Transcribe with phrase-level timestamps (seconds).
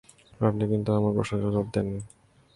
[0.39, 1.99] আপনি কিন্তু আমার প্রশ্নের জবাব দেন নি।